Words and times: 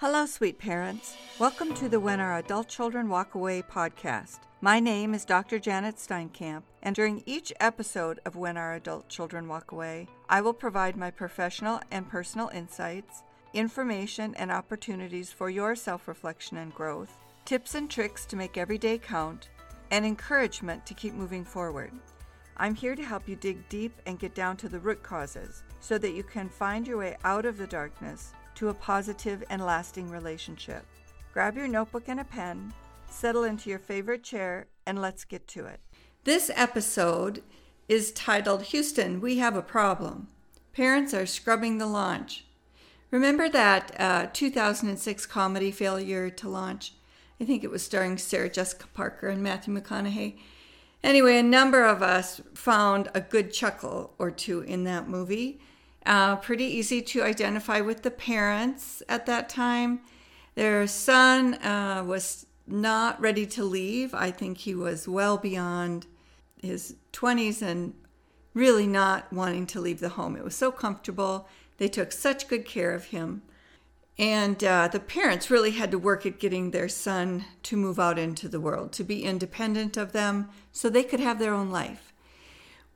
Hello, 0.00 0.26
sweet 0.26 0.58
parents. 0.58 1.16
Welcome 1.38 1.72
to 1.76 1.88
the 1.88 1.98
When 1.98 2.20
Our 2.20 2.36
Adult 2.36 2.68
Children 2.68 3.08
Walk 3.08 3.34
Away 3.34 3.62
podcast. 3.62 4.40
My 4.60 4.78
name 4.78 5.14
is 5.14 5.24
Dr. 5.24 5.58
Janet 5.58 5.96
Steinkamp, 5.96 6.64
and 6.82 6.94
during 6.94 7.22
each 7.24 7.50
episode 7.60 8.20
of 8.26 8.36
When 8.36 8.58
Our 8.58 8.74
Adult 8.74 9.08
Children 9.08 9.48
Walk 9.48 9.72
Away, 9.72 10.06
I 10.28 10.42
will 10.42 10.52
provide 10.52 10.98
my 10.98 11.10
professional 11.10 11.80
and 11.90 12.06
personal 12.06 12.50
insights, 12.50 13.22
information, 13.54 14.34
and 14.34 14.52
opportunities 14.52 15.32
for 15.32 15.48
your 15.48 15.74
self 15.74 16.08
reflection 16.08 16.58
and 16.58 16.74
growth, 16.74 17.16
tips 17.46 17.74
and 17.74 17.90
tricks 17.90 18.26
to 18.26 18.36
make 18.36 18.58
every 18.58 18.76
day 18.76 18.98
count, 18.98 19.48
and 19.90 20.04
encouragement 20.04 20.84
to 20.84 20.92
keep 20.92 21.14
moving 21.14 21.42
forward. 21.42 21.92
I'm 22.58 22.74
here 22.74 22.96
to 22.96 23.02
help 23.02 23.26
you 23.26 23.36
dig 23.36 23.66
deep 23.70 23.98
and 24.04 24.18
get 24.18 24.34
down 24.34 24.58
to 24.58 24.68
the 24.68 24.78
root 24.78 25.02
causes 25.02 25.62
so 25.80 25.96
that 25.96 26.12
you 26.12 26.22
can 26.22 26.50
find 26.50 26.86
your 26.86 26.98
way 26.98 27.16
out 27.24 27.46
of 27.46 27.56
the 27.56 27.66
darkness 27.66 28.34
to 28.56 28.68
a 28.68 28.74
positive 28.74 29.44
and 29.48 29.64
lasting 29.64 30.10
relationship. 30.10 30.84
Grab 31.32 31.56
your 31.56 31.68
notebook 31.68 32.04
and 32.08 32.20
a 32.20 32.24
pen, 32.24 32.72
settle 33.08 33.44
into 33.44 33.70
your 33.70 33.78
favorite 33.78 34.22
chair, 34.22 34.66
and 34.86 35.00
let's 35.00 35.24
get 35.24 35.46
to 35.48 35.66
it. 35.66 35.80
This 36.24 36.50
episode 36.54 37.42
is 37.88 38.12
titled 38.12 38.62
Houston, 38.64 39.20
We 39.20 39.38
Have 39.38 39.54
a 39.54 39.62
Problem. 39.62 40.28
Parents 40.72 41.14
are 41.14 41.26
scrubbing 41.26 41.78
the 41.78 41.86
launch. 41.86 42.44
Remember 43.10 43.48
that 43.48 43.94
uh, 43.98 44.26
2006 44.32 45.26
comedy 45.26 45.70
Failure 45.70 46.28
to 46.30 46.48
Launch? 46.48 46.94
I 47.40 47.44
think 47.44 47.62
it 47.62 47.70
was 47.70 47.82
starring 47.82 48.18
Sarah 48.18 48.50
Jessica 48.50 48.86
Parker 48.92 49.28
and 49.28 49.42
Matthew 49.42 49.74
McConaughey. 49.74 50.38
Anyway, 51.04 51.38
a 51.38 51.42
number 51.42 51.84
of 51.84 52.02
us 52.02 52.40
found 52.54 53.08
a 53.14 53.20
good 53.20 53.52
chuckle 53.52 54.14
or 54.18 54.30
two 54.30 54.62
in 54.62 54.84
that 54.84 55.08
movie. 55.08 55.60
Uh, 56.06 56.36
pretty 56.36 56.64
easy 56.64 57.02
to 57.02 57.22
identify 57.22 57.80
with 57.80 58.02
the 58.02 58.10
parents 58.10 59.02
at 59.08 59.26
that 59.26 59.48
time. 59.48 60.00
Their 60.54 60.86
son 60.86 61.54
uh, 61.54 62.04
was 62.06 62.46
not 62.66 63.20
ready 63.20 63.44
to 63.46 63.64
leave. 63.64 64.14
I 64.14 64.30
think 64.30 64.58
he 64.58 64.74
was 64.74 65.08
well 65.08 65.36
beyond 65.36 66.06
his 66.62 66.94
20s 67.12 67.60
and 67.60 67.94
really 68.54 68.86
not 68.86 69.32
wanting 69.32 69.66
to 69.66 69.80
leave 69.80 69.98
the 69.98 70.10
home. 70.10 70.36
It 70.36 70.44
was 70.44 70.54
so 70.54 70.70
comfortable. 70.70 71.48
They 71.78 71.88
took 71.88 72.12
such 72.12 72.48
good 72.48 72.64
care 72.64 72.94
of 72.94 73.06
him. 73.06 73.42
And 74.18 74.62
uh, 74.64 74.88
the 74.88 75.00
parents 75.00 75.50
really 75.50 75.72
had 75.72 75.90
to 75.90 75.98
work 75.98 76.24
at 76.24 76.38
getting 76.38 76.70
their 76.70 76.88
son 76.88 77.44
to 77.64 77.76
move 77.76 77.98
out 77.98 78.18
into 78.18 78.48
the 78.48 78.60
world, 78.60 78.92
to 78.92 79.04
be 79.04 79.24
independent 79.24 79.96
of 79.96 80.12
them 80.12 80.48
so 80.72 80.88
they 80.88 81.02
could 81.02 81.20
have 81.20 81.38
their 81.38 81.52
own 81.52 81.70
life. 81.70 82.14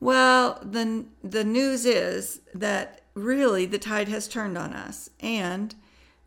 Well, 0.01 0.59
the, 0.63 1.05
the 1.23 1.45
news 1.45 1.85
is 1.85 2.41
that 2.55 3.00
really 3.15 3.67
the 3.67 3.79
tide 3.79 4.09
has 4.09 4.29
turned 4.29 4.57
on 4.57 4.73
us, 4.73 5.11
and 5.21 5.75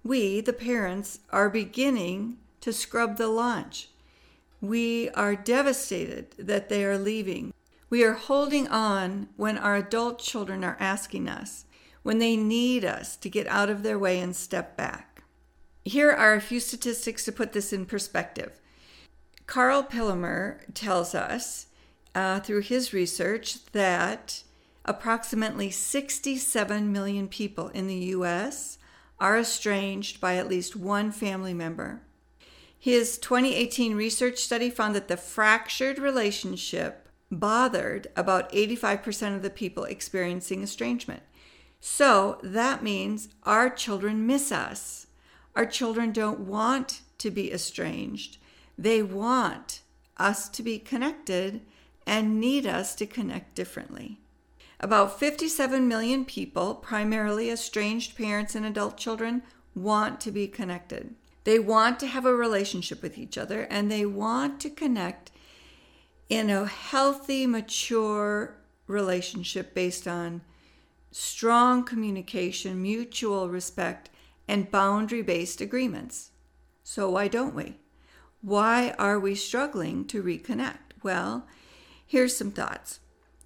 we, 0.03 0.41
the 0.41 0.53
parents, 0.53 1.19
are 1.31 1.49
beginning 1.49 2.37
to 2.61 2.73
scrub 2.73 3.17
the 3.17 3.27
launch. 3.27 3.89
We 4.61 5.09
are 5.09 5.35
devastated 5.35 6.31
that 6.37 6.69
they 6.69 6.85
are 6.85 6.97
leaving. 6.97 7.53
We 7.89 8.03
are 8.03 8.13
holding 8.13 8.67
on 8.67 9.29
when 9.35 9.57
our 9.57 9.75
adult 9.75 10.19
children 10.19 10.63
are 10.63 10.77
asking 10.79 11.27
us, 11.27 11.65
when 12.01 12.19
they 12.19 12.35
need 12.35 12.83
us 12.83 13.15
to 13.17 13.29
get 13.29 13.47
out 13.47 13.69
of 13.69 13.83
their 13.83 13.99
way 13.99 14.19
and 14.19 14.35
step 14.35 14.75
back. 14.75 15.23
Here 15.85 16.11
are 16.11 16.33
a 16.33 16.41
few 16.41 16.59
statistics 16.59 17.25
to 17.25 17.31
put 17.31 17.53
this 17.53 17.73
in 17.73 17.85
perspective. 17.85 18.59
Karl 19.45 19.83
Pillemer 19.83 20.59
tells 20.73 21.13
us 21.13 21.67
uh, 22.15 22.39
through 22.39 22.61
his 22.61 22.93
research 22.93 23.65
that 23.73 24.43
approximately 24.85 25.71
67 25.71 26.91
million 26.91 27.27
people 27.27 27.69
in 27.69 27.87
the 27.87 27.95
U.S. 27.95 28.77
are 29.19 29.37
estranged 29.37 30.19
by 30.19 30.35
at 30.35 30.49
least 30.49 30.75
one 30.75 31.11
family 31.11 31.53
member. 31.53 32.01
His 32.77 33.17
2018 33.17 33.95
research 33.95 34.39
study 34.39 34.69
found 34.69 34.93
that 34.95 35.07
the 35.07 35.15
fractured 35.15 35.99
relationship 35.99 37.07
bothered 37.31 38.07
about 38.15 38.51
85% 38.51 39.35
of 39.35 39.41
the 39.41 39.49
people 39.49 39.85
experiencing 39.85 40.61
estrangement. 40.61 41.23
So 41.79 42.39
that 42.43 42.83
means 42.83 43.29
our 43.43 43.69
children 43.69 44.27
miss 44.27 44.51
us. 44.51 45.07
Our 45.55 45.65
children 45.65 46.11
don't 46.11 46.41
want 46.41 47.01
to 47.19 47.31
be 47.31 47.51
estranged. 47.51 48.37
They 48.77 49.01
want 49.01 49.81
us 50.17 50.49
to 50.49 50.63
be 50.63 50.79
connected 50.79 51.61
and 52.05 52.39
need 52.39 52.65
us 52.65 52.95
to 52.95 53.05
connect 53.05 53.55
differently. 53.55 54.19
About 54.83 55.17
57 55.17 55.87
million 55.87 56.25
people, 56.25 56.75
primarily 56.75 57.49
estranged 57.49 58.17
parents 58.17 58.53
and 58.53 58.65
adult 58.65 58.97
children, 58.97 59.41
want 59.73 60.19
to 60.19 60.29
be 60.29 60.45
connected. 60.45 61.15
They 61.45 61.57
want 61.57 62.01
to 62.01 62.07
have 62.07 62.25
a 62.25 62.35
relationship 62.35 63.01
with 63.01 63.17
each 63.17 63.37
other 63.37 63.61
and 63.61 63.89
they 63.89 64.05
want 64.05 64.59
to 64.59 64.69
connect 64.69 65.31
in 66.27 66.49
a 66.49 66.65
healthy, 66.65 67.47
mature 67.47 68.57
relationship 68.85 69.73
based 69.73 70.05
on 70.05 70.41
strong 71.11 71.85
communication, 71.85 72.81
mutual 72.81 73.47
respect, 73.47 74.09
and 74.49 74.69
boundary 74.69 75.21
based 75.21 75.61
agreements. 75.61 76.31
So, 76.83 77.09
why 77.09 77.29
don't 77.29 77.55
we? 77.55 77.77
Why 78.41 78.93
are 78.99 79.17
we 79.17 79.35
struggling 79.35 80.03
to 80.07 80.21
reconnect? 80.21 80.91
Well, 81.01 81.47
here's 82.05 82.35
some 82.35 82.51
thoughts. 82.51 82.99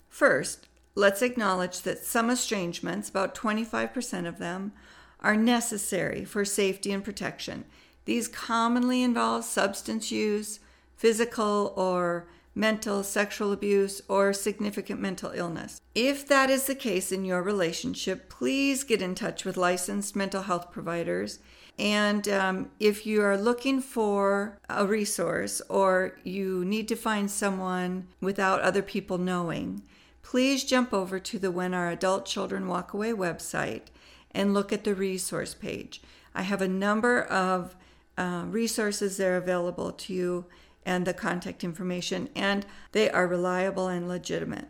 First, 0.10 0.68
Let's 0.98 1.22
acknowledge 1.22 1.82
that 1.82 2.04
some 2.04 2.32
estrangements, 2.32 3.08
about 3.08 3.36
25% 3.36 4.28
of 4.28 4.40
them, 4.40 4.72
are 5.20 5.36
necessary 5.36 6.26
for 6.26 6.44
safety 6.44 6.92
and 6.92 7.04
protection. 7.04 7.66
These 8.06 8.28
commonly 8.28 9.04
involve 9.04 9.46
substance 9.46 10.12
use, 10.12 10.60
physical 10.96 11.72
or 11.78 12.26
mental, 12.56 13.04
sexual 13.04 13.52
abuse, 13.52 14.02
or 14.10 14.34
significant 14.34 15.00
mental 15.00 15.30
illness. 15.36 15.80
If 15.94 16.28
that 16.30 16.50
is 16.50 16.66
the 16.66 16.74
case 16.74 17.12
in 17.12 17.26
your 17.26 17.44
relationship, 17.44 18.28
please 18.28 18.84
get 18.84 19.00
in 19.00 19.14
touch 19.14 19.46
with 19.46 19.56
licensed 19.56 20.16
mental 20.16 20.42
health 20.42 20.72
providers. 20.72 21.38
And 21.78 22.28
um, 22.28 22.72
if 22.80 23.06
you 23.06 23.22
are 23.22 23.38
looking 23.38 23.82
for 23.82 24.58
a 24.68 24.88
resource 24.88 25.62
or 25.70 26.18
you 26.24 26.66
need 26.66 26.88
to 26.88 26.96
find 26.96 27.30
someone 27.30 28.08
without 28.20 28.62
other 28.62 28.82
people 28.82 29.20
knowing, 29.20 29.84
please 30.28 30.66
jump 30.66 30.94
over 30.94 31.22
to 31.22 31.40
the 31.40 31.50
When 31.50 31.74
Our 31.74 31.90
Adult 31.90 32.26
Children 32.26 32.68
Walk 32.68 32.94
Away 32.94 33.14
website 33.14 33.84
and 34.32 34.54
look 34.54 34.74
at 34.74 34.84
the 34.84 34.94
resource 34.94 35.54
page. 35.54 36.02
I 36.36 36.42
have 36.42 36.62
a 36.62 36.68
number 36.68 37.24
of 37.24 37.78
uh, 38.18 38.44
resources 38.46 39.16
there 39.16 39.38
available 39.38 39.94
to 39.94 40.14
you 40.14 40.46
and 40.86 41.08
the 41.08 41.14
contact 41.14 41.64
information, 41.64 42.28
and 42.36 42.66
they 42.92 43.10
are 43.10 43.26
reliable 43.26 43.88
and 43.88 44.10
legitimate. 44.10 44.68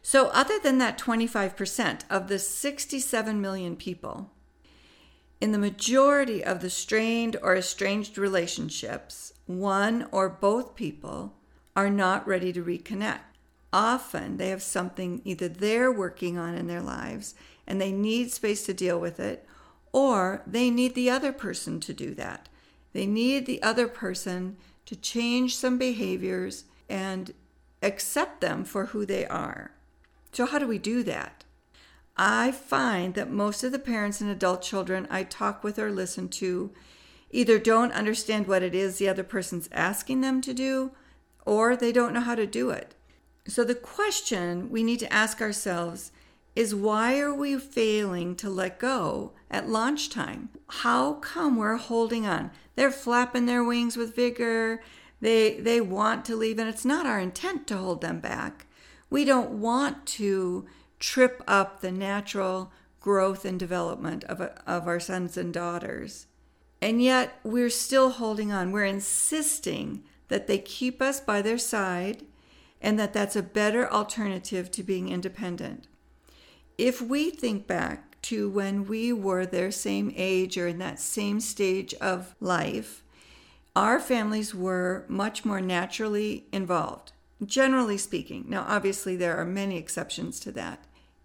So, 0.00 0.28
other 0.28 0.60
than 0.60 0.78
that 0.78 0.96
25% 0.96 2.02
of 2.08 2.28
the 2.28 2.38
67 2.38 3.40
million 3.40 3.74
people, 3.74 4.30
in 5.40 5.50
the 5.50 5.58
majority 5.58 6.44
of 6.44 6.60
the 6.60 6.70
strained 6.70 7.36
or 7.42 7.56
estranged 7.56 8.16
relationships, 8.16 9.32
one 9.46 10.06
or 10.12 10.28
both 10.28 10.76
people 10.76 11.34
are 11.74 11.90
not 11.90 12.28
ready 12.28 12.52
to 12.52 12.62
reconnect 12.62 13.27
often 13.72 14.36
they 14.36 14.48
have 14.48 14.62
something 14.62 15.20
either 15.24 15.48
they're 15.48 15.92
working 15.92 16.38
on 16.38 16.54
in 16.54 16.66
their 16.66 16.80
lives 16.80 17.34
and 17.66 17.80
they 17.80 17.92
need 17.92 18.32
space 18.32 18.64
to 18.66 18.74
deal 18.74 18.98
with 18.98 19.20
it, 19.20 19.46
or 19.92 20.42
they 20.46 20.70
need 20.70 20.94
the 20.94 21.10
other 21.10 21.32
person 21.32 21.80
to 21.80 21.92
do 21.92 22.14
that. 22.14 22.48
They 22.92 23.06
need 23.06 23.46
the 23.46 23.62
other 23.62 23.88
person 23.88 24.56
to 24.86 24.96
change 24.96 25.56
some 25.56 25.76
behaviors 25.76 26.64
and 26.88 27.34
accept 27.82 28.40
them 28.40 28.64
for 28.64 28.86
who 28.86 29.04
they 29.04 29.26
are. 29.26 29.72
So, 30.32 30.46
how 30.46 30.58
do 30.58 30.66
we 30.66 30.78
do 30.78 31.02
that? 31.04 31.44
I 32.16 32.50
find 32.50 33.14
that 33.14 33.30
most 33.30 33.62
of 33.62 33.70
the 33.70 33.78
parents 33.78 34.20
and 34.20 34.30
adult 34.30 34.62
children 34.62 35.06
I 35.10 35.22
talk 35.22 35.62
with 35.62 35.78
or 35.78 35.90
listen 35.90 36.28
to 36.30 36.72
either 37.30 37.58
don't 37.58 37.92
understand 37.92 38.46
what 38.46 38.62
it 38.62 38.74
is 38.74 38.98
the 38.98 39.08
other 39.08 39.22
person's 39.22 39.68
asking 39.72 40.22
them 40.22 40.40
to 40.40 40.54
do, 40.54 40.92
or 41.44 41.76
they 41.76 41.92
don't 41.92 42.12
know 42.12 42.20
how 42.20 42.34
to 42.34 42.46
do 42.46 42.70
it. 42.70 42.94
So, 43.48 43.64
the 43.64 43.74
question 43.74 44.68
we 44.68 44.82
need 44.82 45.00
to 45.00 45.12
ask 45.12 45.40
ourselves 45.40 46.12
is 46.54 46.74
why 46.74 47.18
are 47.18 47.32
we 47.32 47.58
failing 47.58 48.36
to 48.36 48.50
let 48.50 48.78
go 48.78 49.32
at 49.50 49.70
launch 49.70 50.10
time? 50.10 50.50
How 50.68 51.14
come 51.14 51.56
we're 51.56 51.76
holding 51.76 52.26
on? 52.26 52.50
They're 52.76 52.90
flapping 52.90 53.46
their 53.46 53.64
wings 53.64 53.96
with 53.96 54.14
vigor. 54.14 54.82
They, 55.22 55.58
they 55.58 55.80
want 55.80 56.26
to 56.26 56.36
leave, 56.36 56.58
and 56.58 56.68
it's 56.68 56.84
not 56.84 57.06
our 57.06 57.18
intent 57.18 57.66
to 57.68 57.78
hold 57.78 58.02
them 58.02 58.20
back. 58.20 58.66
We 59.08 59.24
don't 59.24 59.52
want 59.52 60.04
to 60.06 60.66
trip 60.98 61.42
up 61.48 61.80
the 61.80 61.90
natural 61.90 62.70
growth 63.00 63.46
and 63.46 63.58
development 63.58 64.24
of, 64.24 64.42
of 64.42 64.86
our 64.86 65.00
sons 65.00 65.38
and 65.38 65.54
daughters. 65.54 66.26
And 66.82 67.02
yet, 67.02 67.40
we're 67.42 67.70
still 67.70 68.10
holding 68.10 68.52
on. 68.52 68.72
We're 68.72 68.84
insisting 68.84 70.04
that 70.28 70.48
they 70.48 70.58
keep 70.58 71.00
us 71.00 71.18
by 71.18 71.40
their 71.40 71.56
side 71.56 72.24
and 72.80 72.98
that 72.98 73.12
that's 73.12 73.36
a 73.36 73.42
better 73.42 73.90
alternative 73.90 74.70
to 74.70 74.82
being 74.82 75.08
independent. 75.08 75.86
If 76.76 77.00
we 77.02 77.30
think 77.30 77.66
back 77.66 78.20
to 78.22 78.48
when 78.48 78.86
we 78.86 79.12
were 79.12 79.46
their 79.46 79.70
same 79.70 80.12
age 80.16 80.56
or 80.56 80.68
in 80.68 80.78
that 80.78 81.00
same 81.00 81.40
stage 81.40 81.94
of 81.94 82.34
life, 82.40 83.02
our 83.74 84.00
families 84.00 84.54
were 84.54 85.04
much 85.08 85.44
more 85.44 85.60
naturally 85.60 86.46
involved, 86.52 87.12
generally 87.44 87.98
speaking. 87.98 88.44
Now, 88.48 88.64
obviously, 88.68 89.16
there 89.16 89.36
are 89.36 89.44
many 89.44 89.76
exceptions 89.76 90.40
to 90.40 90.52
that. 90.52 90.84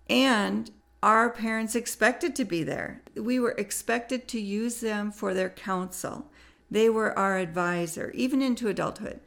And 0.09 0.69
our 1.01 1.29
parents 1.29 1.75
expected 1.75 2.35
to 2.35 2.45
be 2.45 2.63
there. 2.63 3.01
We 3.15 3.39
were 3.39 3.55
expected 3.57 4.27
to 4.29 4.39
use 4.39 4.79
them 4.79 5.11
for 5.11 5.33
their 5.33 5.49
counsel. 5.49 6.31
They 6.69 6.89
were 6.89 7.17
our 7.17 7.37
advisor, 7.37 8.11
even 8.11 8.41
into 8.41 8.69
adulthood. 8.69 9.19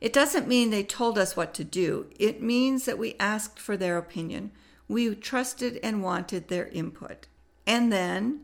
It 0.00 0.12
doesn't 0.12 0.48
mean 0.48 0.70
they 0.70 0.82
told 0.82 1.18
us 1.18 1.36
what 1.36 1.54
to 1.54 1.64
do, 1.64 2.10
it 2.18 2.42
means 2.42 2.84
that 2.84 2.98
we 2.98 3.16
asked 3.18 3.58
for 3.58 3.76
their 3.76 3.96
opinion. 3.96 4.50
We 4.86 5.14
trusted 5.14 5.80
and 5.82 6.02
wanted 6.02 6.48
their 6.48 6.68
input. 6.68 7.26
And 7.66 7.92
then, 7.92 8.40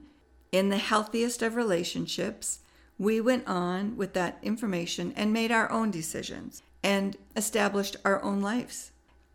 in 0.52 0.70
the 0.70 0.78
healthiest 0.78 1.42
of 1.42 1.54
relationships, 1.54 2.60
we 2.98 3.20
went 3.20 3.46
on 3.46 3.96
with 3.96 4.14
that 4.14 4.38
information 4.42 5.12
and 5.16 5.32
made 5.32 5.52
our 5.52 5.70
own 5.70 5.90
decisions 5.90 6.62
and 6.82 7.16
established 7.36 7.96
our 8.04 8.22
own 8.22 8.40
lives. 8.40 8.92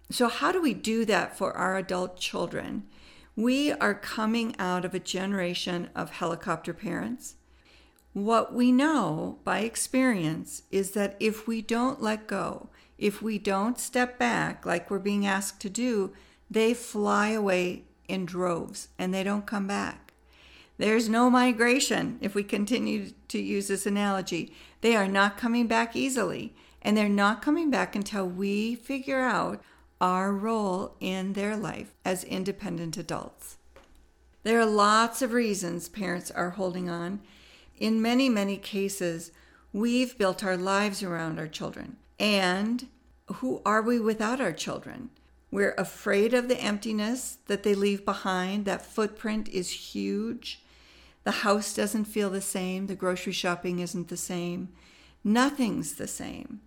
So, 0.10 0.28
how 0.28 0.52
do 0.52 0.62
we 0.62 0.74
do 0.74 1.06
that 1.06 1.38
for 1.38 1.54
our 1.54 1.78
adult 1.78 2.20
children? 2.20 2.84
We 3.36 3.72
are 3.72 3.94
coming 3.94 4.56
out 4.60 4.86
of 4.86 4.94
a 4.94 5.00
generation 5.00 5.90
of 5.96 6.12
helicopter 6.12 6.74
parents. 6.74 7.36
What 8.16 8.54
we 8.54 8.72
know 8.72 9.40
by 9.44 9.60
experience 9.60 10.62
is 10.72 10.92
that 10.92 11.18
if 11.20 11.48
we 11.48 11.62
don't 11.62 12.02
let 12.02 12.28
go, 12.28 12.70
if 12.98 13.22
we 13.22 13.38
don't 13.38 13.78
step 13.78 14.18
back 14.18 14.66
like 14.66 14.90
we're 14.90 15.00
being 15.00 15.26
asked 15.26 15.60
to 15.60 15.70
do, 15.70 16.14
they 16.50 16.74
fly 16.74 17.32
away 17.32 17.84
in 18.08 18.26
droves 18.26 18.88
and 18.98 19.14
they 19.14 19.22
don't 19.22 19.46
come 19.46 19.68
back. 19.68 20.14
There's 20.78 21.10
no 21.10 21.30
migration 21.30 22.18
if 22.22 22.36
we 22.36 22.44
continue 22.46 23.12
to 23.28 23.38
use 23.38 23.68
this 23.68 23.86
analogy. 23.86 24.54
They 24.80 24.96
are 24.96 25.10
not 25.10 25.38
coming 25.38 25.68
back 25.68 25.94
easily, 25.94 26.56
and 26.82 26.96
they're 26.96 27.10
not 27.10 27.42
coming 27.42 27.70
back 27.70 27.98
until 27.98 28.26
we 28.26 28.76
figure 28.76 29.20
out 29.20 29.62
our 30.00 30.32
role 30.32 30.96
in 31.02 31.34
their 31.34 31.58
life 31.58 31.94
as 32.06 32.24
independent 32.24 32.96
adults. 32.96 33.58
There 34.44 34.58
are 34.58 34.66
lots 34.66 35.22
of 35.22 35.34
reasons 35.34 35.90
parents 35.90 36.32
are 36.32 36.52
holding 36.52 36.90
on. 36.90 37.20
In 37.78 38.02
many, 38.02 38.30
many 38.30 38.58
cases, 38.58 39.32
we've 39.74 40.18
built 40.18 40.44
our 40.44 40.58
lives 40.58 41.04
around 41.04 41.40
our 41.40 41.48
children. 41.48 41.98
And 42.20 42.88
who 43.28 43.62
are 43.66 43.82
we 43.82 44.00
without 44.00 44.40
our 44.40 44.54
children? 44.54 45.10
We're 45.52 45.76
afraid 45.78 46.34
of 46.34 46.48
the 46.48 46.62
emptiness 46.62 47.38
that 47.48 47.64
they 47.64 47.76
leave 47.76 48.06
behind. 48.06 48.66
That 48.66 48.86
footprint 48.86 49.50
is 49.50 49.94
huge. 49.94 50.62
The 51.24 51.32
house 51.32 51.74
doesn't 51.74 52.06
feel 52.06 52.30
the 52.30 52.42
same. 52.42 52.88
The 52.88 52.96
grocery 52.96 53.34
shopping 53.34 53.80
isn't 53.80 54.10
the 54.10 54.18
same. 54.18 54.70
Nothing's 55.24 55.96
the 55.96 56.08
same 56.08 56.62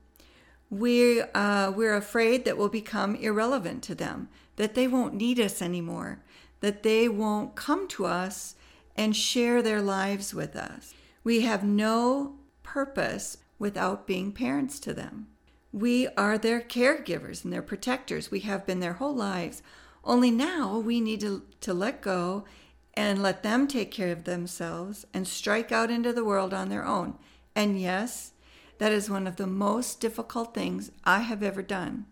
we 0.71 1.23
uh, 1.23 1.71
we're 1.71 1.97
afraid 1.97 2.45
that 2.45 2.59
we'll 2.59 2.69
become 2.69 3.15
irrelevant 3.17 3.83
to 3.85 3.95
them, 3.95 4.29
that 4.57 4.75
they 4.75 4.87
won't 4.87 5.15
need 5.15 5.41
us 5.41 5.63
anymore, 5.63 6.21
that 6.61 6.83
they 6.83 7.09
won't 7.09 7.55
come 7.55 7.89
to 7.89 8.05
us 8.05 8.55
and 8.97 9.17
share 9.17 9.63
their 9.63 9.81
lives 9.81 10.35
with 10.35 10.57
us. 10.57 10.93
We 11.29 11.43
have 11.43 11.63
no 11.63 12.37
purpose 12.63 13.37
without 13.59 14.07
being 14.07 14.33
parents 14.33 14.81
to 14.81 14.95
them. 14.95 15.27
We 15.73 16.09
are 16.17 16.39
their 16.39 16.63
caregivers 16.63 17.45
and 17.45 17.53
their 17.53 17.61
protectors. 17.61 18.31
We 18.31 18.41
have 18.41 18.65
been 18.65 18.81
their 18.81 18.95
whole 18.95 19.15
lives. 19.15 19.63
Only 20.03 20.31
now 20.31 20.79
we 20.79 21.03
need 21.03 21.21
to, 21.21 21.43
to 21.61 21.75
let 21.75 22.01
go 22.01 22.47
and 22.95 23.23
let 23.23 23.43
them 23.43 23.69
take 23.69 23.91
care 23.91 24.11
of 24.11 24.25
themselves 24.25 25.05
and 25.13 25.29
strike 25.29 25.71
out 25.71 25.91
into 25.91 26.15
the 26.15 26.25
world 26.25 26.55
on 26.55 26.71
their 26.71 26.87
own. 26.87 27.19
And 27.55 27.79
yes, 27.79 28.33
that 28.79 28.93
is 28.93 29.11
one 29.11 29.27
of 29.27 29.37
the 29.37 29.47
most 29.47 30.01
difficult 30.01 30.55
things 30.55 30.93
I 31.05 31.19
have 31.19 31.43
ever 31.43 31.61
done. 31.61 32.07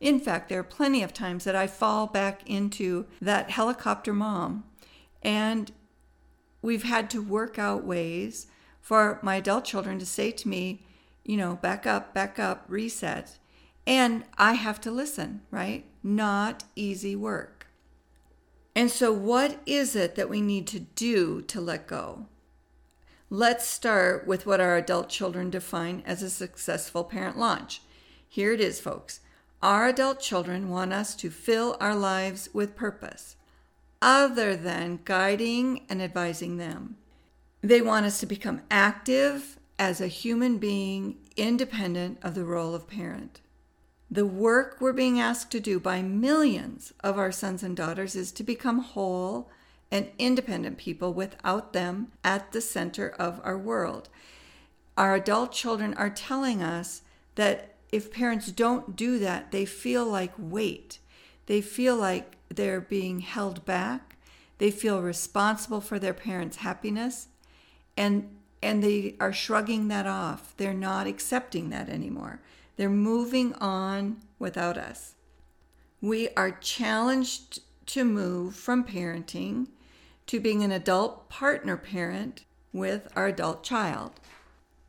In 0.00 0.18
fact, 0.18 0.48
there 0.48 0.60
are 0.60 0.64
plenty 0.64 1.02
of 1.02 1.12
times 1.12 1.44
that 1.44 1.54
I 1.54 1.66
fall 1.66 2.06
back 2.06 2.40
into 2.48 3.04
that 3.20 3.50
helicopter 3.50 4.14
mom, 4.14 4.64
and 5.20 5.72
we've 6.62 6.84
had 6.84 7.10
to 7.10 7.22
work 7.22 7.58
out 7.58 7.84
ways 7.84 8.46
for 8.82 9.20
my 9.22 9.36
adult 9.36 9.64
children 9.64 9.98
to 10.00 10.04
say 10.04 10.32
to 10.32 10.48
me, 10.48 10.82
you 11.24 11.36
know, 11.36 11.56
back 11.56 11.86
up, 11.86 12.12
back 12.12 12.38
up, 12.38 12.64
reset. 12.68 13.38
And 13.86 14.24
I 14.36 14.54
have 14.54 14.80
to 14.82 14.90
listen, 14.90 15.40
right? 15.50 15.84
Not 16.02 16.64
easy 16.76 17.16
work. 17.16 17.68
And 18.74 18.90
so, 18.90 19.12
what 19.12 19.60
is 19.66 19.94
it 19.94 20.16
that 20.16 20.28
we 20.28 20.40
need 20.40 20.66
to 20.68 20.80
do 20.80 21.42
to 21.42 21.60
let 21.60 21.86
go? 21.86 22.26
Let's 23.30 23.66
start 23.66 24.26
with 24.26 24.46
what 24.46 24.60
our 24.60 24.76
adult 24.76 25.08
children 25.08 25.50
define 25.50 26.02
as 26.04 26.22
a 26.22 26.30
successful 26.30 27.04
parent 27.04 27.38
launch. 27.38 27.82
Here 28.28 28.52
it 28.52 28.60
is, 28.60 28.80
folks. 28.80 29.20
Our 29.62 29.88
adult 29.88 30.20
children 30.20 30.68
want 30.68 30.92
us 30.92 31.14
to 31.16 31.30
fill 31.30 31.76
our 31.80 31.94
lives 31.94 32.48
with 32.52 32.74
purpose, 32.74 33.36
other 34.00 34.56
than 34.56 35.00
guiding 35.04 35.86
and 35.88 36.02
advising 36.02 36.56
them. 36.56 36.96
They 37.62 37.80
want 37.80 38.06
us 38.06 38.18
to 38.20 38.26
become 38.26 38.62
active 38.72 39.56
as 39.78 40.00
a 40.00 40.08
human 40.08 40.58
being, 40.58 41.18
independent 41.36 42.18
of 42.20 42.34
the 42.34 42.44
role 42.44 42.74
of 42.74 42.88
parent. 42.88 43.40
The 44.10 44.26
work 44.26 44.78
we're 44.80 44.92
being 44.92 45.20
asked 45.20 45.52
to 45.52 45.60
do 45.60 45.78
by 45.78 46.02
millions 46.02 46.92
of 47.00 47.18
our 47.18 47.30
sons 47.30 47.62
and 47.62 47.76
daughters 47.76 48.16
is 48.16 48.32
to 48.32 48.42
become 48.42 48.80
whole 48.80 49.48
and 49.92 50.10
independent 50.18 50.76
people 50.76 51.14
without 51.14 51.72
them 51.72 52.10
at 52.24 52.50
the 52.50 52.60
center 52.60 53.08
of 53.08 53.40
our 53.44 53.56
world. 53.56 54.08
Our 54.98 55.14
adult 55.14 55.52
children 55.52 55.94
are 55.94 56.10
telling 56.10 56.62
us 56.62 57.02
that 57.36 57.76
if 57.92 58.12
parents 58.12 58.50
don't 58.50 58.96
do 58.96 59.20
that, 59.20 59.52
they 59.52 59.66
feel 59.66 60.04
like 60.04 60.32
weight. 60.36 60.98
They 61.46 61.60
feel 61.60 61.96
like 61.96 62.36
they're 62.48 62.80
being 62.80 63.20
held 63.20 63.64
back. 63.64 64.16
They 64.58 64.70
feel 64.70 65.00
responsible 65.00 65.80
for 65.80 65.98
their 65.98 66.14
parents' 66.14 66.56
happiness 66.56 67.28
and 67.96 68.28
and 68.62 68.82
they 68.82 69.16
are 69.18 69.32
shrugging 69.32 69.88
that 69.88 70.06
off. 70.06 70.54
They're 70.56 70.72
not 70.72 71.06
accepting 71.06 71.70
that 71.70 71.88
anymore. 71.88 72.40
They're 72.76 72.88
moving 72.88 73.54
on 73.54 74.18
without 74.38 74.78
us. 74.78 75.14
We 76.00 76.28
are 76.36 76.52
challenged 76.52 77.60
to 77.86 78.04
move 78.04 78.54
from 78.54 78.84
parenting 78.84 79.66
to 80.26 80.40
being 80.40 80.62
an 80.62 80.70
adult 80.70 81.28
partner 81.28 81.76
parent 81.76 82.44
with 82.72 83.08
our 83.16 83.26
adult 83.26 83.64
child. 83.64 84.12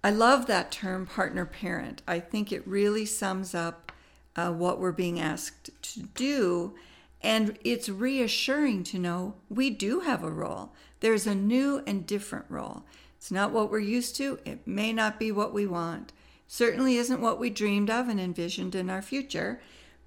I 0.04 0.12
love 0.12 0.48
that 0.48 0.72
term, 0.72 1.06
partner 1.06 1.46
parent. 1.46 2.02
I 2.08 2.20
think 2.20 2.52
it 2.52 2.68
really 2.68 3.06
sums 3.06 3.56
up 3.56 3.92
uh, 4.36 4.52
what 4.52 4.80
we're 4.80 4.92
being 4.92 5.20
asked 5.20 5.70
to 5.82 6.02
do. 6.02 6.76
And 7.22 7.58
it's 7.64 7.88
reassuring 7.88 8.84
to 8.86 9.00
know 9.00 9.36
we 9.50 9.70
do 9.70 10.02
have 10.02 10.24
a 10.24 10.32
role. 10.32 10.74
There's 11.00 11.26
a 11.26 11.36
new 11.36 11.82
and 11.88 12.06
different 12.06 12.46
role. 12.50 12.84
It's 13.24 13.32
not 13.32 13.54
what 13.54 13.72
we're 13.72 13.80
used 13.80 14.18
to, 14.18 14.38
it 14.44 14.68
may 14.68 14.92
not 14.92 15.18
be 15.18 15.32
what 15.32 15.54
we 15.54 15.66
want. 15.66 16.12
Certainly 16.46 16.98
isn't 16.98 17.22
what 17.22 17.40
we 17.40 17.50
dreamed 17.50 17.90
of 17.90 18.10
and 18.10 18.20
envisioned 18.20 18.76
in 18.76 18.90
our 18.90 19.02
future, 19.02 19.62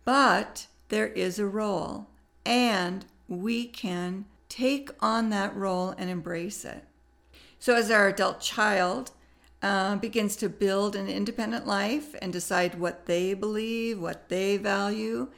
but 0.05 0.67
there 0.91 1.07
is 1.07 1.39
a 1.39 1.47
role, 1.47 2.09
and 2.45 3.07
we 3.27 3.65
can 3.69 4.27
take 4.51 4.91
on 5.01 5.31
that 5.31 5.57
role 5.57 5.95
and 5.97 6.11
embrace 6.11 6.63
it. 6.63 6.85
So, 7.59 7.75
as 7.75 7.91
our 7.91 8.07
adult 8.07 8.43
child 8.43 9.13
uh, 9.63 9.97
begins 9.97 10.37
to 10.37 10.51
build 10.51 10.95
an 10.95 11.09
independent 11.09 11.67
life 11.67 12.15
and 12.21 12.35
decide 12.35 12.79
what 12.79 13.07
they 13.07 13.33
believe, 13.33 13.99
what 13.99 14.29
they 14.29 14.59
value, 14.59 15.29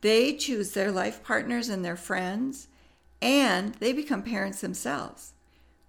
they 0.00 0.34
choose 0.34 0.72
their 0.72 0.90
life 0.90 1.22
partners 1.22 1.68
and 1.68 1.84
their 1.84 1.94
friends, 1.94 2.66
and 3.22 3.76
they 3.76 3.92
become 3.92 4.24
parents 4.24 4.62
themselves. 4.62 5.34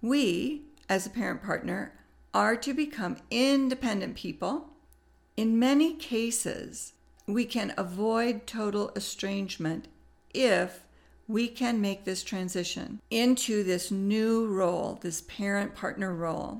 We, 0.00 0.66
as 0.92 1.06
a 1.06 1.10
parent 1.10 1.42
partner, 1.42 1.90
are 2.34 2.54
to 2.54 2.74
become 2.74 3.16
independent 3.30 4.14
people. 4.14 4.68
In 5.38 5.58
many 5.58 5.94
cases, 5.94 6.92
we 7.26 7.46
can 7.46 7.72
avoid 7.78 8.46
total 8.46 8.92
estrangement 8.94 9.88
if 10.34 10.84
we 11.26 11.48
can 11.48 11.80
make 11.80 12.04
this 12.04 12.22
transition 12.22 13.00
into 13.10 13.64
this 13.64 13.90
new 13.90 14.46
role, 14.46 14.98
this 15.00 15.22
parent 15.22 15.74
partner 15.74 16.14
role. 16.14 16.58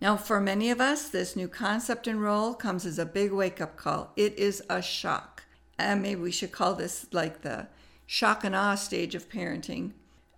Now, 0.00 0.16
for 0.16 0.38
many 0.38 0.70
of 0.70 0.80
us, 0.80 1.08
this 1.08 1.34
new 1.34 1.48
concept 1.48 2.06
and 2.06 2.22
role 2.22 2.54
comes 2.54 2.86
as 2.86 3.00
a 3.00 3.04
big 3.04 3.32
wake 3.32 3.60
up 3.60 3.76
call. 3.76 4.12
It 4.14 4.38
is 4.38 4.62
a 4.70 4.80
shock. 4.82 5.42
And 5.80 6.00
maybe 6.00 6.20
we 6.20 6.30
should 6.30 6.52
call 6.52 6.74
this 6.74 7.06
like 7.10 7.42
the 7.42 7.66
shock 8.06 8.44
and 8.44 8.54
awe 8.54 8.76
stage 8.76 9.16
of 9.16 9.28
parenting. 9.28 9.94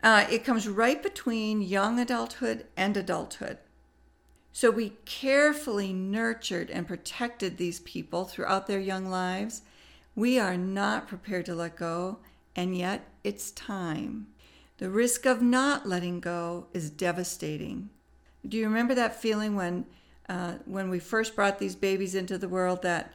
Uh, 0.07 0.25
it 0.31 0.45
comes 0.45 0.69
right 0.69 1.03
between 1.03 1.61
young 1.61 1.99
adulthood 1.99 2.65
and 2.77 2.97
adulthood. 2.97 3.59
So 4.53 4.71
we 4.71 4.93
carefully 5.05 5.93
nurtured 5.93 6.71
and 6.71 6.87
protected 6.87 7.57
these 7.57 7.81
people 7.81 8.25
throughout 8.25 8.69
their 8.69 8.79
young 8.79 9.07
lives. 9.07 9.63
We 10.15 10.39
are 10.39 10.57
not 10.57 11.09
prepared 11.09 11.45
to 11.47 11.57
let 11.57 11.75
go, 11.75 12.21
and 12.55 12.77
yet 12.77 13.09
it's 13.25 13.51
time. 13.51 14.29
The 14.79 14.91
risk 14.91 15.27
of 15.27 15.43
not 15.43 15.89
letting 15.89 16.21
go 16.21 16.69
is 16.73 16.89
devastating. 16.89 17.91
Do 18.47 18.57
you 18.59 18.67
remember 18.67 18.95
that 18.95 19.21
feeling 19.21 19.57
when, 19.57 19.87
uh, 20.29 20.59
when 20.67 20.89
we 20.89 21.01
first 21.01 21.35
brought 21.35 21.59
these 21.59 21.75
babies 21.75 22.15
into 22.15 22.39
the 22.39 22.49
world 22.49 22.83
that 22.83 23.13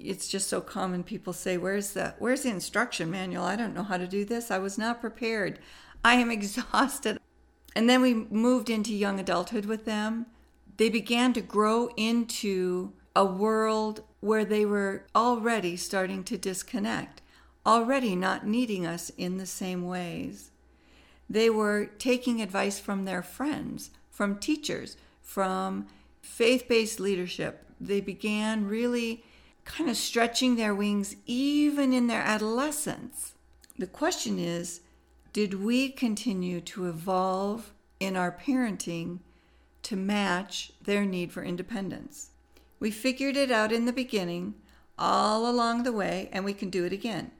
it's 0.00 0.28
just 0.28 0.48
so 0.48 0.60
common 0.60 1.02
people 1.02 1.32
say 1.32 1.56
where's 1.56 1.92
the 1.92 2.14
where's 2.18 2.42
the 2.42 2.50
instruction 2.50 3.10
manual? 3.10 3.44
I 3.44 3.56
don't 3.56 3.74
know 3.74 3.82
how 3.82 3.96
to 3.96 4.06
do 4.06 4.24
this. 4.24 4.50
I 4.50 4.58
was 4.58 4.78
not 4.78 5.00
prepared. 5.00 5.58
I 6.04 6.14
am 6.14 6.30
exhausted. 6.30 7.18
And 7.76 7.88
then 7.88 8.00
we 8.00 8.14
moved 8.14 8.70
into 8.70 8.94
young 8.94 9.20
adulthood 9.20 9.66
with 9.66 9.84
them. 9.84 10.26
They 10.76 10.88
began 10.88 11.32
to 11.34 11.40
grow 11.40 11.90
into 11.96 12.92
a 13.14 13.24
world 13.24 14.02
where 14.20 14.44
they 14.44 14.64
were 14.64 15.06
already 15.14 15.76
starting 15.76 16.24
to 16.24 16.38
disconnect 16.38 17.22
already 17.68 18.16
not 18.16 18.46
needing 18.46 18.86
us 18.86 19.10
in 19.18 19.36
the 19.36 19.44
same 19.44 19.86
ways. 19.86 20.50
They 21.28 21.50
were 21.50 21.90
taking 21.98 22.40
advice 22.40 22.78
from 22.78 23.04
their 23.04 23.22
friends 23.22 23.90
from 24.10 24.38
teachers 24.38 24.96
from 25.20 25.86
faith-based 26.22 26.98
leadership. 26.98 27.66
They 27.78 28.00
began 28.00 28.66
really 28.66 29.22
kind 29.68 29.90
of 29.90 29.96
stretching 29.96 30.56
their 30.56 30.74
wings 30.74 31.14
even 31.26 31.92
in 31.92 32.06
their 32.06 32.22
adolescence. 32.22 33.34
The 33.78 33.86
question 33.86 34.38
is 34.38 34.80
did 35.32 35.62
we 35.62 35.90
continue 35.90 36.60
to 36.62 36.88
evolve 36.88 37.72
in 38.00 38.16
our 38.16 38.32
parenting 38.32 39.18
to 39.82 39.94
match 39.94 40.72
their 40.82 41.04
need 41.04 41.30
for 41.30 41.44
independence? 41.44 42.30
We 42.80 42.90
figured 42.90 43.36
it 43.36 43.50
out 43.50 43.70
in 43.70 43.84
the 43.84 43.92
beginning, 43.92 44.54
all 44.98 45.48
along 45.48 45.82
the 45.82 45.92
way, 45.92 46.28
and 46.32 46.44
we 46.44 46.54
can 46.54 46.70
do 46.70 46.84
it 46.84 46.92
again. 46.92 47.30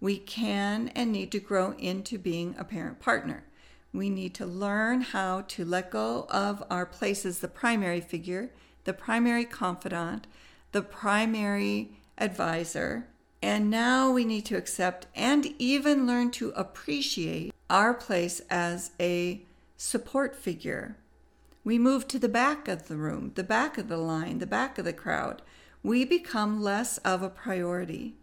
We 0.00 0.18
can 0.18 0.88
and 0.94 1.10
need 1.10 1.32
to 1.32 1.40
grow 1.40 1.72
into 1.78 2.18
being 2.18 2.54
a 2.58 2.64
parent 2.64 3.00
partner. 3.00 3.44
We 3.92 4.10
need 4.10 4.34
to 4.34 4.46
learn 4.46 5.00
how 5.00 5.42
to 5.48 5.64
let 5.64 5.90
go 5.90 6.26
of 6.30 6.62
our 6.70 6.84
place 6.84 7.24
as 7.24 7.38
the 7.38 7.48
primary 7.48 8.00
figure, 8.00 8.50
the 8.84 8.92
primary 8.92 9.44
confidant, 9.46 10.26
the 10.72 10.82
primary 10.82 11.90
advisor. 12.16 13.06
And 13.42 13.70
now 13.70 14.10
we 14.10 14.24
need 14.24 14.44
to 14.46 14.56
accept 14.56 15.06
and 15.14 15.54
even 15.58 16.06
learn 16.06 16.30
to 16.32 16.50
appreciate 16.50 17.52
our 17.70 17.94
place 17.94 18.40
as 18.50 18.90
a 18.98 19.42
support 19.76 20.34
figure. 20.34 20.96
We 21.64 21.78
move 21.78 22.08
to 22.08 22.18
the 22.18 22.28
back 22.28 22.66
of 22.66 22.88
the 22.88 22.96
room, 22.96 23.32
the 23.34 23.44
back 23.44 23.78
of 23.78 23.88
the 23.88 23.98
line, 23.98 24.38
the 24.38 24.46
back 24.46 24.78
of 24.78 24.84
the 24.84 24.92
crowd. 24.92 25.42
We 25.82 26.04
become 26.04 26.62
less 26.62 26.98
of 26.98 27.22
a 27.22 27.28
priority. 27.28 28.16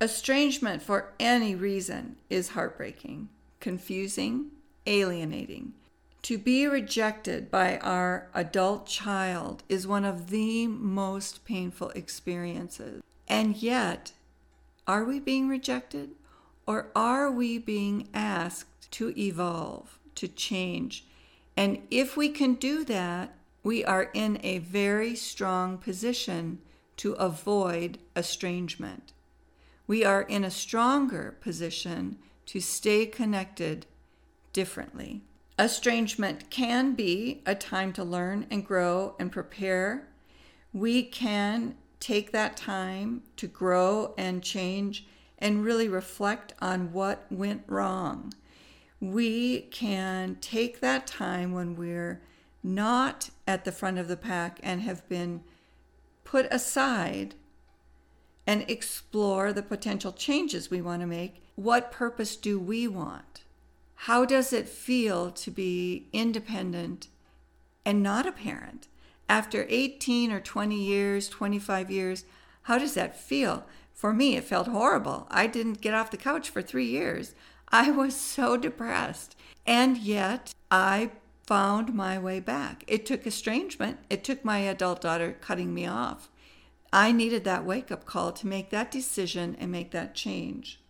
Estrangement 0.00 0.82
for 0.82 1.12
any 1.18 1.54
reason 1.54 2.16
is 2.28 2.50
heartbreaking, 2.50 3.28
confusing, 3.58 4.50
alienating. 4.86 5.74
To 6.22 6.36
be 6.36 6.66
rejected 6.66 7.50
by 7.50 7.78
our 7.78 8.28
adult 8.34 8.86
child 8.86 9.62
is 9.68 9.86
one 9.86 10.04
of 10.04 10.28
the 10.28 10.66
most 10.66 11.44
painful 11.44 11.90
experiences. 11.90 13.02
And 13.26 13.56
yet, 13.56 14.12
are 14.86 15.04
we 15.04 15.18
being 15.18 15.48
rejected? 15.48 16.10
Or 16.66 16.88
are 16.94 17.30
we 17.30 17.58
being 17.58 18.08
asked 18.12 18.90
to 18.92 19.16
evolve, 19.18 19.98
to 20.16 20.28
change? 20.28 21.06
And 21.56 21.86
if 21.90 22.16
we 22.16 22.28
can 22.28 22.54
do 22.54 22.84
that, 22.84 23.34
we 23.62 23.84
are 23.84 24.10
in 24.14 24.38
a 24.42 24.58
very 24.58 25.16
strong 25.16 25.78
position 25.78 26.58
to 26.98 27.12
avoid 27.14 27.98
estrangement. 28.14 29.12
We 29.86 30.04
are 30.04 30.22
in 30.22 30.44
a 30.44 30.50
stronger 30.50 31.36
position 31.40 32.18
to 32.46 32.60
stay 32.60 33.06
connected 33.06 33.86
differently. 34.52 35.22
Estrangement 35.60 36.48
can 36.48 36.94
be 36.94 37.42
a 37.44 37.54
time 37.54 37.92
to 37.92 38.02
learn 38.02 38.46
and 38.50 38.64
grow 38.64 39.14
and 39.18 39.30
prepare. 39.30 40.08
We 40.72 41.02
can 41.02 41.74
take 42.00 42.32
that 42.32 42.56
time 42.56 43.24
to 43.36 43.46
grow 43.46 44.14
and 44.16 44.42
change 44.42 45.06
and 45.38 45.62
really 45.62 45.86
reflect 45.86 46.54
on 46.62 46.94
what 46.94 47.26
went 47.30 47.64
wrong. 47.66 48.32
We 49.00 49.62
can 49.70 50.38
take 50.40 50.80
that 50.80 51.06
time 51.06 51.52
when 51.52 51.76
we're 51.76 52.22
not 52.62 53.28
at 53.46 53.66
the 53.66 53.72
front 53.72 53.98
of 53.98 54.08
the 54.08 54.16
pack 54.16 54.60
and 54.62 54.80
have 54.80 55.06
been 55.10 55.42
put 56.24 56.46
aside 56.50 57.34
and 58.46 58.64
explore 58.66 59.52
the 59.52 59.62
potential 59.62 60.12
changes 60.12 60.70
we 60.70 60.80
want 60.80 61.02
to 61.02 61.06
make. 61.06 61.42
What 61.54 61.92
purpose 61.92 62.34
do 62.36 62.58
we 62.58 62.88
want? 62.88 63.44
How 64.04 64.24
does 64.24 64.54
it 64.54 64.66
feel 64.66 65.30
to 65.30 65.50
be 65.50 66.08
independent 66.14 67.08
and 67.84 68.02
not 68.02 68.26
a 68.26 68.32
parent? 68.32 68.88
After 69.28 69.66
18 69.68 70.32
or 70.32 70.40
20 70.40 70.74
years, 70.74 71.28
25 71.28 71.90
years, 71.90 72.24
how 72.62 72.78
does 72.78 72.94
that 72.94 73.20
feel? 73.20 73.66
For 73.92 74.14
me, 74.14 74.36
it 74.36 74.44
felt 74.44 74.68
horrible. 74.68 75.26
I 75.30 75.46
didn't 75.46 75.82
get 75.82 75.92
off 75.92 76.10
the 76.10 76.16
couch 76.16 76.48
for 76.48 76.62
three 76.62 76.86
years. 76.86 77.34
I 77.68 77.90
was 77.90 78.16
so 78.16 78.56
depressed. 78.56 79.36
And 79.66 79.98
yet, 79.98 80.54
I 80.70 81.10
found 81.46 81.92
my 81.92 82.18
way 82.18 82.40
back. 82.40 82.84
It 82.86 83.04
took 83.04 83.26
estrangement, 83.26 83.98
it 84.08 84.24
took 84.24 84.42
my 84.42 84.60
adult 84.60 85.02
daughter 85.02 85.36
cutting 85.42 85.74
me 85.74 85.84
off. 85.84 86.30
I 86.90 87.12
needed 87.12 87.44
that 87.44 87.66
wake 87.66 87.92
up 87.92 88.06
call 88.06 88.32
to 88.32 88.46
make 88.46 88.70
that 88.70 88.90
decision 88.90 89.58
and 89.60 89.70
make 89.70 89.90
that 89.90 90.14
change. 90.14 90.80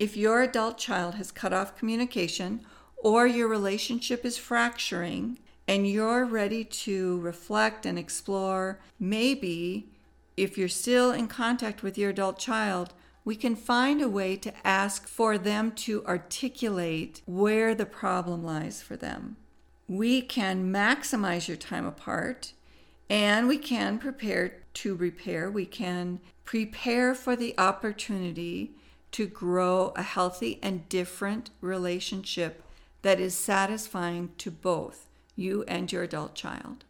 If 0.00 0.16
your 0.16 0.40
adult 0.40 0.78
child 0.78 1.16
has 1.16 1.30
cut 1.30 1.52
off 1.52 1.76
communication 1.76 2.62
or 2.96 3.26
your 3.26 3.48
relationship 3.48 4.24
is 4.24 4.38
fracturing 4.38 5.38
and 5.68 5.86
you're 5.86 6.24
ready 6.24 6.64
to 6.64 7.20
reflect 7.20 7.84
and 7.84 7.98
explore, 7.98 8.80
maybe 8.98 9.90
if 10.38 10.56
you're 10.56 10.68
still 10.68 11.12
in 11.12 11.28
contact 11.28 11.82
with 11.82 11.98
your 11.98 12.08
adult 12.08 12.38
child, 12.38 12.94
we 13.26 13.36
can 13.36 13.54
find 13.54 14.00
a 14.00 14.08
way 14.08 14.36
to 14.36 14.54
ask 14.66 15.06
for 15.06 15.36
them 15.36 15.70
to 15.72 16.02
articulate 16.06 17.20
where 17.26 17.74
the 17.74 17.84
problem 17.84 18.42
lies 18.42 18.80
for 18.80 18.96
them. 18.96 19.36
We 19.86 20.22
can 20.22 20.72
maximize 20.72 21.46
your 21.46 21.58
time 21.58 21.84
apart 21.84 22.54
and 23.10 23.46
we 23.46 23.58
can 23.58 23.98
prepare 23.98 24.62
to 24.72 24.94
repair. 24.94 25.50
We 25.50 25.66
can 25.66 26.20
prepare 26.46 27.14
for 27.14 27.36
the 27.36 27.54
opportunity 27.58 28.72
to 29.12 29.26
grow 29.26 29.92
a 29.96 30.02
healthy 30.02 30.58
and 30.62 30.88
different 30.88 31.50
relationship 31.60 32.62
that 33.02 33.20
is 33.20 33.34
satisfying 33.34 34.30
to 34.38 34.50
both 34.50 35.06
you 35.36 35.64
and 35.66 35.90
your 35.90 36.02
adult 36.02 36.34
child. 36.34 36.84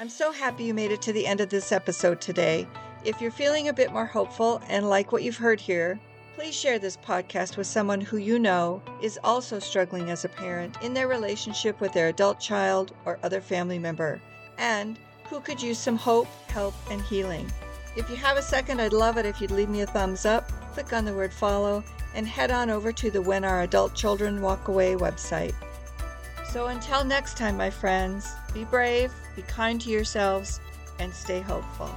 I'm 0.00 0.08
so 0.08 0.30
happy 0.30 0.64
you 0.64 0.74
made 0.74 0.92
it 0.92 1.02
to 1.02 1.12
the 1.12 1.26
end 1.26 1.40
of 1.40 1.50
this 1.50 1.72
episode 1.72 2.20
today. 2.20 2.68
If 3.04 3.20
you're 3.20 3.30
feeling 3.30 3.68
a 3.68 3.72
bit 3.72 3.92
more 3.92 4.06
hopeful 4.06 4.62
and 4.68 4.88
like 4.88 5.10
what 5.12 5.22
you've 5.22 5.36
heard 5.36 5.60
here, 5.60 5.98
please 6.36 6.54
share 6.54 6.78
this 6.78 6.96
podcast 6.96 7.56
with 7.56 7.66
someone 7.66 8.00
who 8.00 8.16
you 8.16 8.38
know 8.38 8.80
is 9.02 9.18
also 9.24 9.58
struggling 9.58 10.08
as 10.10 10.24
a 10.24 10.28
parent 10.28 10.76
in 10.82 10.94
their 10.94 11.08
relationship 11.08 11.80
with 11.80 11.92
their 11.92 12.08
adult 12.08 12.38
child 12.38 12.92
or 13.04 13.18
other 13.24 13.40
family 13.40 13.78
member, 13.78 14.20
and 14.56 15.00
who 15.28 15.40
could 15.40 15.60
use 15.60 15.78
some 15.78 15.96
hope, 15.96 16.28
help, 16.48 16.74
and 16.92 17.02
healing. 17.02 17.50
If 17.98 18.08
you 18.08 18.14
have 18.14 18.36
a 18.36 18.42
second, 18.42 18.80
I'd 18.80 18.92
love 18.92 19.18
it 19.18 19.26
if 19.26 19.40
you'd 19.40 19.50
leave 19.50 19.68
me 19.68 19.80
a 19.80 19.86
thumbs 19.86 20.24
up, 20.24 20.52
click 20.72 20.92
on 20.92 21.04
the 21.04 21.12
word 21.12 21.32
follow, 21.32 21.82
and 22.14 22.28
head 22.28 22.52
on 22.52 22.70
over 22.70 22.92
to 22.92 23.10
the 23.10 23.20
When 23.20 23.44
Our 23.44 23.62
Adult 23.62 23.92
Children 23.92 24.40
Walk 24.40 24.68
Away 24.68 24.94
website. 24.94 25.52
So 26.52 26.68
until 26.68 27.02
next 27.02 27.36
time, 27.36 27.56
my 27.56 27.70
friends, 27.70 28.32
be 28.54 28.62
brave, 28.62 29.12
be 29.34 29.42
kind 29.42 29.80
to 29.80 29.90
yourselves, 29.90 30.60
and 31.00 31.12
stay 31.12 31.40
hopeful. 31.40 31.90